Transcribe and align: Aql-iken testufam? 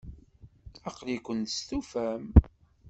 Aql-iken 0.89 1.39
testufam? 1.43 2.23